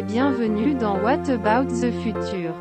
[0.00, 2.54] et bienvenue dans What About the Future.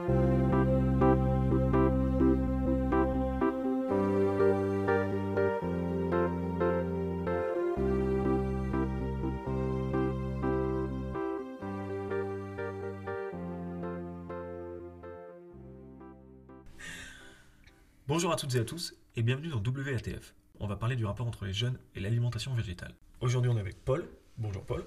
[18.05, 20.35] Bonjour à toutes et à tous et bienvenue dans WATF.
[20.59, 22.93] On va parler du rapport entre les jeunes et l'alimentation végétale.
[23.21, 24.05] Aujourd'hui on est avec Paul.
[24.37, 24.83] Bonjour Paul.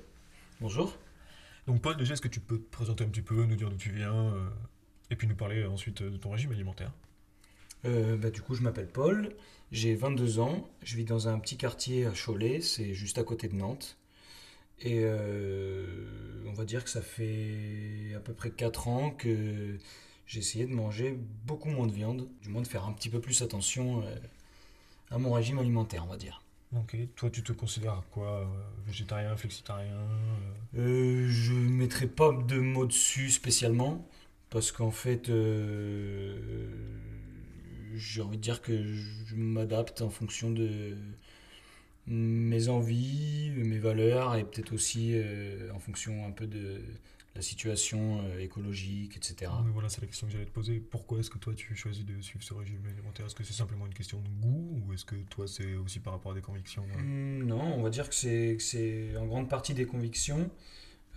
[0.61, 0.99] Bonjour.
[1.67, 3.77] Donc Paul, déjà est-ce que tu peux te présenter un petit peu, nous dire d'où
[3.77, 4.49] tu viens euh,
[5.11, 6.93] et puis nous parler ensuite de ton régime alimentaire
[7.85, 9.35] Euh, bah, du coup, je m'appelle Paul,
[9.73, 13.49] j'ai 22 ans, je vis dans un petit quartier à Cholet, c'est juste à côté
[13.49, 13.99] de Nantes.
[14.81, 19.79] Et euh, on va dire que ça fait à peu près 4 ans que
[20.27, 23.21] j'ai essayé de manger beaucoup moins de viande, du moins de faire un petit peu
[23.21, 24.17] plus attention euh,
[25.11, 26.42] à mon régime alimentaire, on va dire.
[26.75, 28.45] Ok, toi tu te considères quoi euh,
[28.87, 34.09] Végétarien, flexitarien euh, Euh, je ne mettrai pas de mots dessus spécialement,
[34.51, 36.69] parce qu'en fait, euh,
[37.95, 40.97] j'ai envie de dire que je m'adapte en fonction de
[42.07, 45.15] mes envies, mes valeurs, et peut-être aussi
[45.75, 46.81] en fonction un peu de
[47.35, 49.51] la situation euh, écologique, etc.
[49.65, 50.81] Mais voilà, c'est la question que j'allais te poser.
[50.81, 53.27] Pourquoi est-ce que toi tu choisis de suivre ce régime alimentaire?
[53.27, 56.13] Est-ce que c'est simplement une question de goût ou est-ce que toi c'est aussi par
[56.13, 57.01] rapport à des convictions euh?
[57.01, 60.51] Hmm, Non, on va dire que c'est en grande partie des convictions.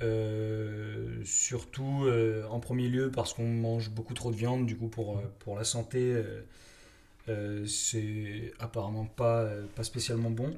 [0.02, 4.89] Euh, surtout euh, en premier lieu parce qu'on mange beaucoup trop de viande, du coup
[4.89, 6.22] pour, euh, pour la santé,
[7.29, 10.53] euh, c'est apparemment pas, pas spécialement bon.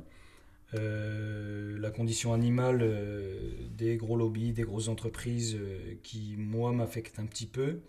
[0.73, 7.19] Euh, la condition animale euh, des gros lobbies, des grosses entreprises euh, qui, moi, m'affectent
[7.19, 7.79] un petit peu.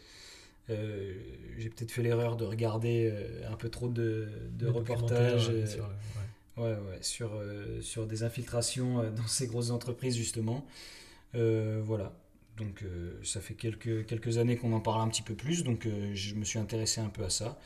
[0.68, 3.10] J'ai peut-être fait l'erreur de regarder
[3.50, 4.28] un peu trop de,
[4.66, 5.46] reportages.
[5.64, 6.62] sur ouais.
[6.62, 7.30] Ouais, ouais, sur,
[7.80, 10.66] sur des infiltrations dans ces grosses entreprises, justement.
[11.32, 12.12] Voilà.
[12.58, 12.84] Donc,
[13.22, 16.44] ça fait quelques, quelques années qu'on en parle un petit peu plus, donc je me
[16.44, 17.58] suis intéressé un peu à ça.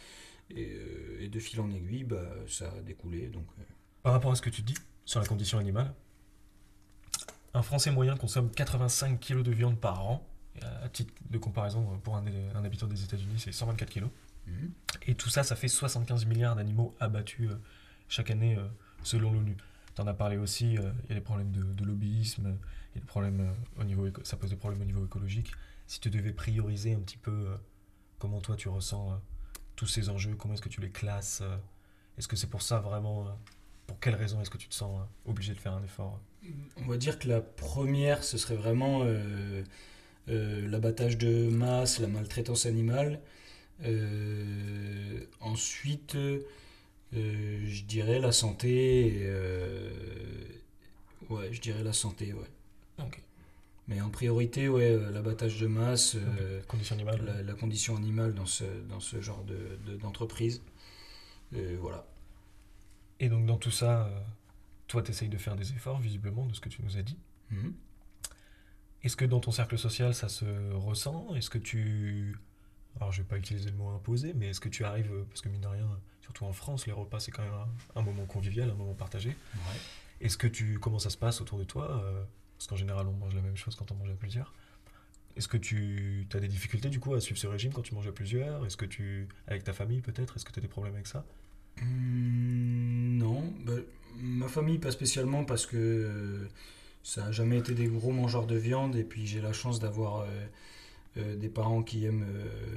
[0.54, 0.70] Et,
[1.18, 3.26] et de fil en aiguille, bah, ça a découlé.
[3.26, 3.46] Donc,
[4.04, 5.92] Par rapport à ce que tu dis sur la condition animale,
[7.54, 10.26] un Français moyen consomme 85 kg de viande par an.
[10.84, 12.24] À titre de comparaison, pour un,
[12.54, 14.04] un habitant des États-Unis, c'est 124 kg.
[14.46, 14.70] mhm.
[15.06, 17.56] Et tout ça, ça fait 75 milliards d'animaux abattus euh,
[18.08, 18.66] chaque année euh,
[19.02, 19.56] selon l'ONU.
[19.94, 22.56] Tu en as parlé aussi, euh, il y a des problèmes de, de lobbyisme,
[22.94, 25.50] y a des problèmes euh, au niveau éco- ça pose des problèmes au niveau écologique.
[25.86, 27.56] Si tu devais prioriser un petit peu euh,
[28.18, 29.16] comment toi tu ressens euh,
[29.74, 31.56] tous ces enjeux, comment est-ce que tu les classes euh,
[32.18, 33.30] Est-ce que c'est pour ça vraiment euh,
[33.92, 36.18] Pour quelles raisons est-ce que tu te sens euh, obligé de faire un effort
[36.78, 39.62] On va dire que la première, ce serait vraiment euh,
[40.30, 43.20] euh, l'abattage de masse, la maltraitance animale.
[43.84, 46.40] Euh, ensuite, euh,
[47.12, 49.18] je dirais la santé.
[49.24, 49.90] euh,
[51.28, 52.48] ouais, je dirais la santé, ouais.
[52.98, 53.20] Ok.
[53.88, 58.32] Mais en priorité, ouais, euh, l'abattage de masse, euh, Condition animale la, la condition animale
[58.32, 60.62] dans ce, dans ce genre de, de- d'entreprise.
[61.54, 62.06] Euh, voilà.
[63.22, 64.20] Et donc dans tout ça, euh,
[64.88, 67.16] toi tu essayes de faire des efforts visiblement de ce que tu nous as dit.
[67.50, 67.72] Mhm.
[69.04, 70.44] Est-ce que dans ton cercle social, ça se
[70.74, 71.34] ressent?
[71.36, 72.36] Est-ce que tu...
[72.96, 75.48] Alors, je vais pas utiliser le mot imposé, mais est-ce que tu arrives, parce que
[75.48, 75.88] mine de rien,
[76.20, 77.68] surtout en France, les repas, c'est quand même un,
[78.00, 79.30] un moment convivial, un moment partagé.
[79.30, 79.80] Ouais.
[80.20, 80.78] Est-ce que tu...
[80.78, 82.22] Comment ça se passe autour de toi Euh,
[82.58, 84.52] Parce qu'en général, on mange la même chose quand on mange à plusieurs.
[85.36, 88.06] Est-ce que tu as des difficultés, du coup, à suivre ce régime quand tu manges
[88.06, 88.64] à plusieurs?
[88.66, 89.26] Est-ce que tu...
[89.48, 90.36] Avec ta famille, peut-être?
[90.36, 91.24] Est-ce que tu as des problèmes avec ça?
[91.80, 91.86] Non,
[93.64, 93.74] bah,
[94.16, 96.48] ma famille pas spécialement parce que euh,
[97.02, 100.20] ça a jamais été des gros mangeurs de viande et puis j'ai la chance d'avoir
[100.20, 100.26] euh,
[101.18, 102.26] euh, des parents qui aiment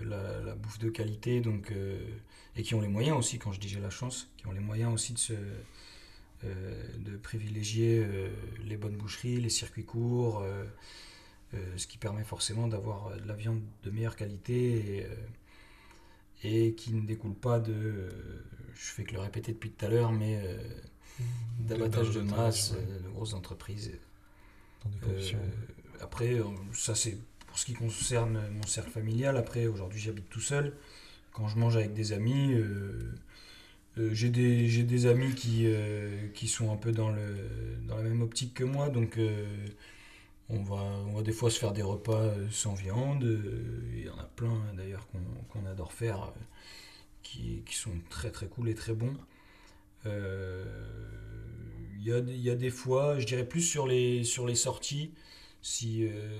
[0.05, 1.71] la, bouffe de qualité donc
[2.55, 4.59] et qui ont les moyens aussi quand je dis j'ai la chance, qui ont les
[4.59, 5.33] moyens aussi de se
[6.43, 8.05] de privilégier
[8.65, 10.45] les bonnes boucheries, les circuits courts,
[11.75, 15.07] ce qui permet forcément d'avoir de la viande de meilleure qualité et,
[16.45, 18.09] et qui ne découle pas de, euh,
[18.75, 20.57] je fais que le répéter depuis tout à l'heure, mais euh,
[21.59, 23.91] d'abattage de masse, ouais, euh, de grosses entreprises.
[26.01, 26.37] après,
[26.73, 29.37] ça c'est pour ce qui concerne mon cercle familial.
[29.37, 30.73] Après, aujourd'hui j'habite tout seul.
[31.31, 32.55] Quand je mange avec des amis,
[33.97, 35.67] j'ai des, des amis qui,
[36.33, 37.35] qui sont un peu dans, le,
[37.87, 39.19] dans la même optique que moi, donc
[40.49, 40.75] on, va,
[41.07, 43.23] on va des fois se faire des repas euh, sans viande.
[43.23, 45.07] euh, Il y en a plein hein, d'ailleurs
[45.49, 46.31] qu'on adore faire, euh,
[47.23, 49.15] qui, qui sont très très cool et très bons.
[50.05, 50.65] Euh,
[51.99, 54.55] Il y, a, il y a des fois, je dirais plus sur les, sur les
[54.55, 55.11] sorties,
[55.61, 56.39] si, euh,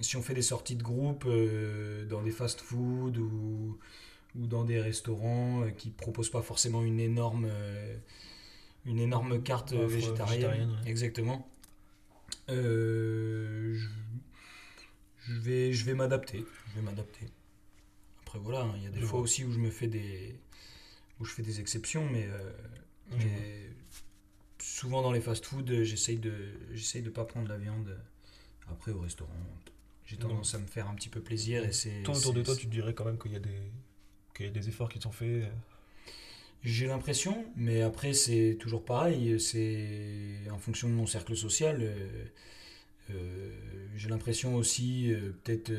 [0.00, 3.78] si on fait des sorties de groupe euh, dans des fast-food ou,
[4.38, 7.48] ou dans des restaurants qui proposent pas forcément une énorme,
[8.86, 10.50] une énorme carte végétarienne.
[10.50, 10.90] végétarienne, ouais.
[10.90, 11.48] Exactement.
[12.50, 13.88] Euh, je,
[15.26, 16.44] je vais, je vais m'adapter.
[16.70, 17.26] Je vais m'adapter.
[18.22, 19.20] Après voilà, hein, il y a des Je fois vois.
[19.22, 20.34] aussi où je me fais des,
[21.20, 22.52] où je fais des exceptions, mais, euh,
[23.18, 23.70] mais
[24.58, 26.34] souvent dans les fast-food, euh, j'essaye de,
[26.72, 27.98] j'essaye de pas prendre la viande.
[28.70, 29.32] Après au restaurant,
[30.04, 32.02] j'ai tendance à me faire un petit peu plaisir et c'est.
[32.02, 33.72] Toi, autour de toi, tu dirais quand même qu'il y a des,
[34.34, 35.50] qu'il y a des efforts qui sont faits.
[36.64, 41.78] J'ai l'impression, mais après c'est toujours pareil, c'est en fonction de mon cercle social.
[41.80, 41.94] euh,
[43.10, 43.50] euh,
[43.96, 45.72] j'ai l'impression aussi, euh, peut-être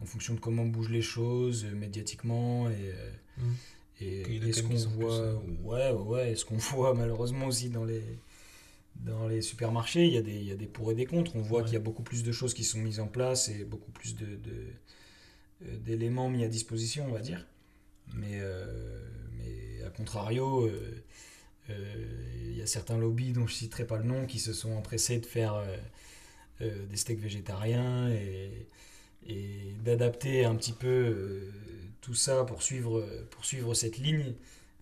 [0.00, 3.52] en fonction de comment bougent les choses médiatiquement et, euh, Mm.
[4.00, 5.34] et, et ce qu'on voit,
[5.64, 8.02] ouais, ouais, et ce qu'on voit malheureusement aussi dans les,
[8.96, 11.36] dans les supermarchés, il y, a des, il y a des pour et des contre.
[11.36, 11.64] On voit Ouais.
[11.64, 14.16] qu'il y a beaucoup plus de choses qui sont mises en place et beaucoup plus
[14.16, 14.38] de,
[15.84, 17.46] d'éléments mis à disposition, on va dire.
[18.14, 19.00] Mais, euh,
[19.96, 21.02] contrario, euh,
[21.70, 24.72] euh, il y a certains lobbies dont je citerai pas le nom qui se sont
[24.72, 25.54] empressés de faire
[26.60, 28.66] euh, des steaks végétariens et,
[29.26, 31.48] et d'adapter un petit peu
[32.00, 34.34] tout ça pour suivre, pour suivre cette ligne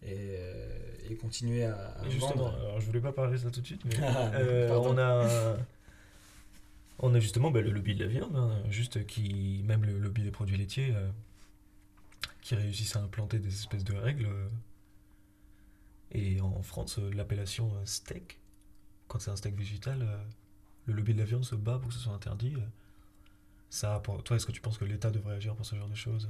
[0.05, 0.37] et,
[1.09, 2.55] et continuer à, à vendre.
[2.59, 3.95] alors je voulais pas parler de ça tout de suite, mais
[4.73, 5.57] on a,
[6.99, 10.23] on a justement bah, le lobby de la viande, hein, juste qui, même le lobby
[10.23, 11.09] des produits laitiers, euh,
[12.43, 14.27] qui réussissent à implanter des espèces de règles.
[14.27, 14.49] euh,
[16.13, 18.39] et en France, euh, l'appellation euh, steak,
[19.09, 20.17] quand c'est un steak végétal, euh,
[20.87, 22.55] le lobby de la viande se bat pour que ce soit interdit.
[23.71, 26.29] Ça, toi, est-ce que tu penses que l'État devrait agir pour ce genre de choses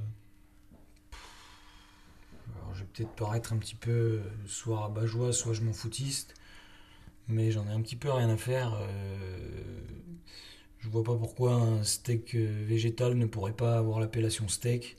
[2.55, 6.35] Alors, je vais peut-être paraître un petit peu soit rabat-joie, soit je m'en foutiste,
[7.27, 8.73] mais j'en ai un petit peu rien à faire.
[8.75, 9.81] euh,
[10.79, 14.97] je vois pas pourquoi un steak végétal ne pourrait pas avoir l'appellation steak.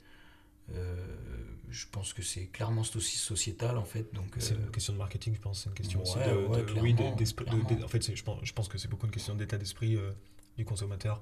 [1.75, 4.13] Je pense que c'est clairement aussi sociétal en fait.
[4.13, 5.63] Donc, C'est euh, une question de marketing, je pense.
[5.63, 8.67] C'est une question aussi de, ouais, de- oui, de- en fait, je pense, je pense
[8.69, 10.11] que c'est beaucoup une question d'état d'esprit euh,
[10.57, 11.21] du consommateur.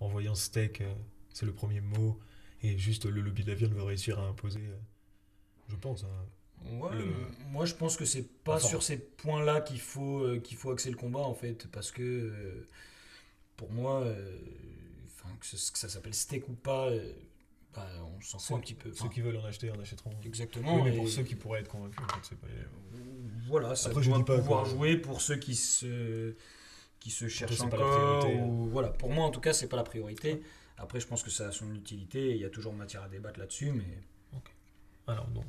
[0.00, 0.92] En voyant steak, euh,
[1.32, 2.18] c'est le premier mot,
[2.62, 4.60] et juste le lobby de la viande veut réussir à imposer.
[4.66, 4.76] euh,
[5.68, 6.04] je pense.
[6.04, 6.68] hein.
[6.70, 7.06] Ouais, Le-
[7.50, 10.70] moi je pense que c'est pas Enfin- sur ces points-là qu'il faut, euh, qu'il faut
[10.70, 12.66] axer le combat en fait, parce que euh,
[13.56, 14.38] pour moi, euh,
[15.40, 17.12] que, ce- que ça s'appelle steak ou pas, euh,
[17.74, 17.86] bah,
[18.16, 18.92] on s'en fout un petit peu.
[18.92, 20.12] Ceux qui veulent en acheter en achèteront.
[20.24, 20.76] Exactement.
[20.76, 22.46] Oui, mais et- pour ceux qui pourraient être convaincus, en fait, c'est pas.
[23.46, 26.34] Voilà, ça Après, je doit dis pas pouvoir jouer pour ceux qui se,
[27.00, 28.18] qui se cherchent c'est pas la encore.
[28.20, 28.44] priorité, hein.
[28.46, 30.42] ou- voilà, pour moi en tout cas, c'est pas la priorité.
[30.78, 33.38] Après, je pense que ça a son utilité il y a toujours matière à débattre
[33.38, 33.84] là-dessus, mais
[35.06, 35.44] Alors, donc,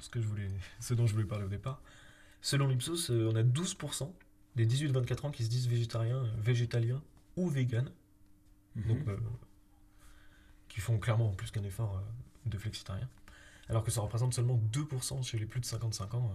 [0.00, 0.48] ce, que je voulais,
[0.80, 1.80] ce dont je voulais parler au départ.
[2.40, 4.12] Selon l'Ipsos, euh, on a 12%
[4.56, 7.02] des 18-24 ans qui se disent végétariens, euh, végétaliens
[7.36, 7.92] ou véganes.
[8.74, 9.08] donc Mhm.
[9.10, 9.16] euh,
[10.76, 13.08] qui font clairement plus qu'un effort euh, de flexitarien.
[13.70, 16.30] Alors que ça représente seulement 2% chez les plus de 55 ans.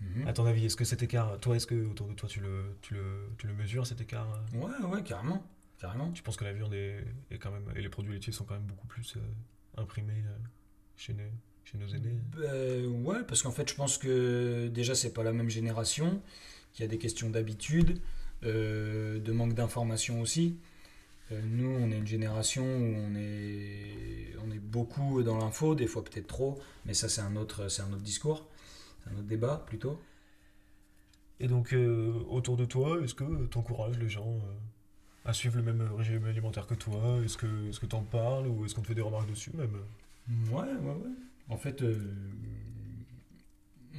[0.00, 0.04] euh.
[0.20, 0.26] Mhm.
[0.26, 2.78] À ton avis, est-ce que cet écart, toi, est-ce que autour de toi tu le,
[2.80, 4.56] tu le, tu le mesures cet écart euh?
[4.56, 5.46] Ouais, ouais, carrément.
[5.78, 6.10] Carrément.
[6.12, 8.54] Tu penses que la viande est, est quand même, et les produits laitiers sont quand
[8.54, 9.20] même beaucoup plus euh,
[9.76, 10.38] imprimés euh,
[10.96, 11.24] chez, nos,
[11.64, 12.18] chez nos aînés?
[12.38, 16.22] Euh, ouais, parce qu'en fait, je pense que déjà, c'est pas la même génération,
[16.72, 18.00] qu'il y a des questions d'habitude,
[18.40, 20.56] de manque d'information aussi.
[21.32, 25.86] Euh, nous, on est une génération où on est, on est beaucoup dans l'info, des
[25.86, 28.46] fois peut-être trop, mais ça, c'est un autre, c'est un autre discours,
[29.04, 29.98] c'est un autre débat plutôt.
[31.40, 34.90] Et donc, euh, autour de toi, est-ce que tu encourages les gens euh,
[35.30, 37.20] à suivre le même régime alimentaire que toi?
[37.24, 39.52] Est-ce que est-ce que tu en parles ou est-ce qu'on te fait des remarques dessus
[39.56, 39.76] même?
[40.50, 41.10] Ouais, ouais, ouais.
[41.48, 41.96] En fait, euh,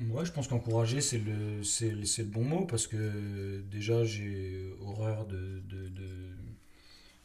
[0.09, 5.25] ouais, je pense qu'encourager, c'est le, c'est, le- bon mot parce que déjà, j'ai horreur
[5.25, 6.07] de, de, de,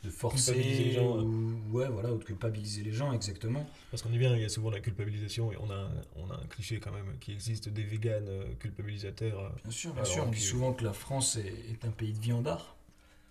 [0.05, 0.55] de forcer.
[0.55, 3.69] Les gens, ou, ouais, voilà, ou de culpabiliser les gens, exactement.
[3.90, 6.31] Parce qu'on est bien, il y a souvent la culpabilisation et on a, un- on
[6.31, 10.05] a un cliché quand même qui existe des véganes euh, culpabilisateurs, euh, Bien sûr, bien
[10.05, 10.25] sûr.
[10.26, 12.76] On dit souvent que la France est, est un pays de viandards,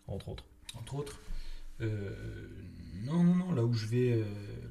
[0.08, 0.44] entre autres.
[0.78, 1.20] entre autres.
[1.80, 2.14] Euh,
[3.06, 3.52] non, non, non.
[3.54, 4.24] Là où je vais,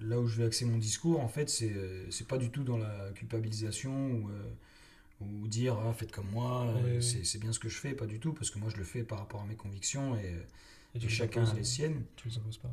[0.02, 1.72] là où je vais axer mon discours, en fait, c'est,
[2.10, 4.28] c'est pas du tout dans la culpabilisation ou,
[5.22, 8.18] ou dire ah, faites comme moi, c'est, c'est bien ce que je fais, pas du
[8.20, 10.34] tout, parce que moi je le fais par rapport à mes convictions et,
[11.04, 12.04] Et les chacun imposes, a les siennes.
[12.16, 12.72] Tu les imposes pas.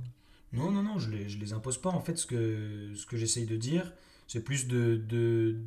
[0.52, 1.90] Non, non, non, je les, je les impose pas.
[1.90, 3.92] En fait, ce que, ce que j'essaye de dire,
[4.28, 5.58] c'est plus de, de.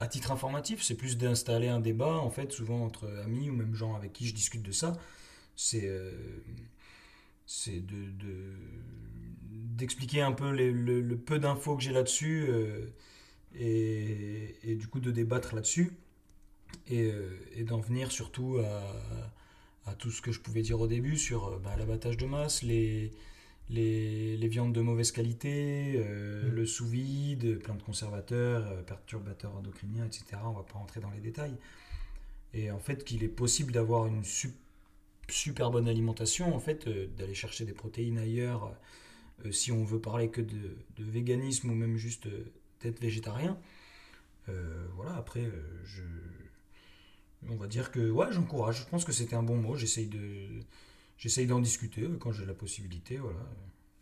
[0.00, 3.74] À titre informatif, c'est plus d'installer un débat, en fait, souvent entre amis ou même
[3.74, 4.98] gens avec qui je discute de ça.
[5.56, 5.86] C'est.
[5.88, 6.12] euh,
[7.46, 8.52] c'est de, de-
[9.76, 12.86] d'expliquer un peu les- le, le peu d'infos que j'ai là-dessus euh,
[13.54, 15.92] et, et du coup de débattre là-dessus
[16.88, 19.32] et, euh, et d'en venir surtout à,
[19.86, 22.62] à tout ce que je pouvais dire au début sur euh, bah, l'abattage de masse,
[22.62, 23.12] les,
[23.70, 26.54] les, les viandes de mauvaise qualité, euh, Mm.
[26.54, 30.42] le sous-vide, plein de conservateurs, euh, perturbateurs endocriniens, etc.
[30.44, 31.56] On va pas rentrer dans les détails.
[32.54, 34.54] Et en fait, qu'il est possible d'avoir une sup-
[35.28, 38.74] super bonne alimentation, en fait, euh, d'aller chercher des protéines ailleurs,
[39.50, 42.28] si on veut parler que de, de véganisme ou même juste
[42.82, 43.58] d'être végétarien.
[44.96, 45.50] Voilà, après,
[45.84, 46.02] je,
[47.50, 48.80] on va dire que ouais, j'encourage.
[48.80, 49.76] Je pense que c'était un bon mot.
[49.76, 50.48] J'essaye de,
[51.18, 53.18] j'essaye d'en discuter euh, quand j'ai la possibilité.
[53.18, 53.40] Voilà,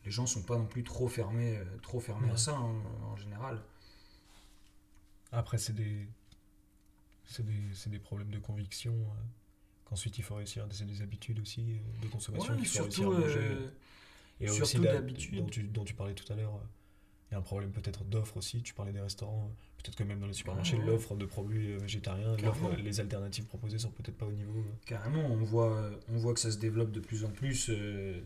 [0.04, 3.16] les gens sont pas non plus trop fermés, euh, trop fermés à ça hein, en
[3.16, 3.62] général.
[5.32, 6.06] Après, c'est des,
[7.24, 8.92] c'est des, c'est des problèmes de conviction.
[8.92, 9.22] euh,
[9.84, 10.66] qu'ensuite, il faut réussir.
[10.70, 13.38] C'est des habitudes aussi de consommation Ouais, qu'il faut réussir surtout, à manger.
[13.40, 13.70] euh,
[14.40, 15.36] Et surtout aussi, d'habitude.
[15.36, 16.60] dont tu, dont tu parlais tout à l'heure,
[17.32, 18.62] il y a un problème peut-être d'offre aussi.
[18.62, 19.48] Tu parlais des restaurants.
[19.50, 23.46] euh, Peut-être que même dans les supermarchés, l'offre de produits euh, végétariens, l'offre- les alternatives
[23.46, 24.60] proposées sont peut-être pas au niveau.
[24.60, 24.72] euh.
[24.86, 27.68] Carrément, on voit, on voit que ça se développe de plus en plus.
[27.70, 28.20] euh,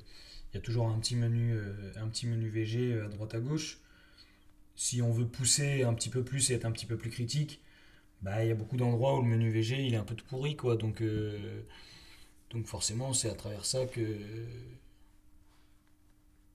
[0.52, 3.40] Il y a toujours un petit menu, euh, un petit menu VG à droite à
[3.40, 3.78] gauche.
[4.74, 7.60] Si on veut pousser un petit peu plus et être un petit peu plus critique,
[8.22, 10.26] bah il y a beaucoup d'endroits où le menu VG il est un peu tout
[10.26, 10.76] pourri quoi.
[10.76, 11.62] Donc euh,
[12.50, 14.02] donc forcément c'est à travers ça que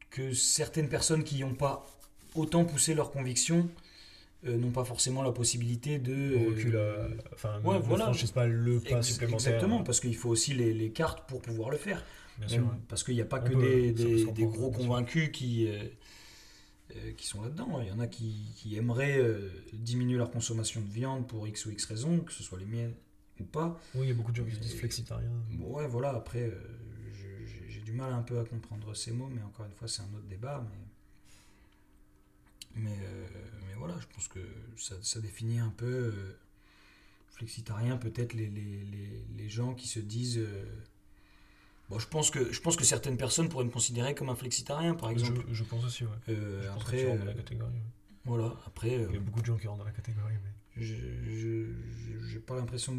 [0.10, 1.86] que certaines personnes qui n'ont pas
[2.36, 3.70] autant poussé leurs convictions
[4.48, 6.14] euh, n'ont pas forcément la possibilité de
[6.76, 8.06] euh, à- Enfin, ouais, ne- voilà.
[8.06, 9.54] franchissent pas le pas Ex- supplémentaire.
[9.54, 12.04] Exactement, parce qu'il faut aussi les, les cartes pour pouvoir le faire.
[12.40, 12.76] Bien sûr.
[12.88, 13.92] Parce qu'il n'y a pas On que peut,
[14.34, 15.84] des, gros convaincus qui, euh,
[16.96, 17.80] euh, qui sont là-dedans.
[17.82, 21.66] Il y en a qui, qui aimeraient euh, diminuer leur consommation de viande pour X
[21.68, 22.94] ou X raisons, que ce soit les miennes
[23.40, 23.80] ou pas.
[23.94, 25.30] Oui, il y a beaucoup de gens qui se disent flexitariens.
[25.52, 26.56] Bon, ouais, voilà, après, euh,
[27.14, 30.02] j'ai j'ai du mal un peu à comprendre ces mots, mais encore une fois, c'est
[30.02, 30.66] un autre débat.
[30.72, 30.78] Mais,
[32.76, 33.28] mais, euh,
[33.68, 34.40] mais voilà, je pense que
[34.78, 36.38] ça, ça définit un peu euh,
[37.30, 40.38] flexitarien, peut-être les, les, les, les gens qui se disent.
[40.40, 40.66] euh,
[41.90, 44.94] bon, je pense, que, je pense que certaines personnes pourraient me considérer comme un flexitarien,
[44.96, 45.44] par exemple.
[45.50, 46.10] Je, je pense aussi, ouais.
[46.30, 47.72] Euh, Je pense que après, tu rentres dans la catégorie.
[47.74, 47.82] ouais.
[48.26, 50.36] voilà, après, Il y a beaucoup de gens qui rentrent dans la catégorie.
[50.44, 50.82] Mais...
[50.84, 51.66] je
[52.30, 52.98] j'ai pas l'impression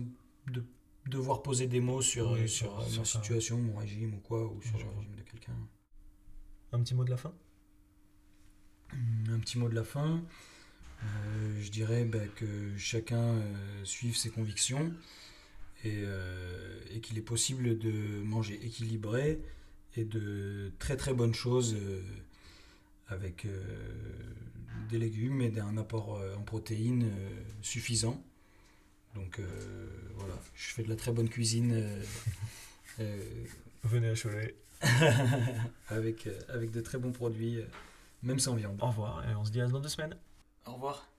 [0.48, 0.64] de
[1.06, 3.18] devoir poser des mots sur, Oui, sur, sur- sur ma ça.
[3.18, 5.52] situation, mon régime ou quoi, ou sur le régime de quelqu'un.
[6.72, 7.32] Un petit mot de la fin?
[9.42, 10.22] Petit mot de la fin.
[11.02, 14.92] Euh, je dirais bah, que chacun euh, suive ses convictions
[15.84, 19.40] et, euh, et qu'il est possible de manger équilibré
[19.96, 21.76] et de très très bonnes choses
[23.08, 23.46] avec
[24.88, 27.10] des légumes et d'un apport en protéines
[27.60, 28.24] suffisant.
[29.14, 29.44] Donc euh,
[30.16, 32.02] voilà, je fais de la très bonne cuisine euh,
[33.00, 33.18] euh,
[33.84, 34.54] Venez à Cholet.
[35.88, 37.60] avec, avec de très bons produits,
[38.22, 38.78] même sans viande.
[38.80, 40.16] Au revoir et on se dit à dans deux semaines.
[40.66, 41.11] Au revoir.